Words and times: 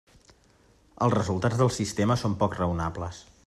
Els 1.07 1.15
resultats 1.15 1.59
del 1.61 1.71
sistema 1.77 2.19
són 2.25 2.37
poc 2.43 2.57
raonables. 2.63 3.25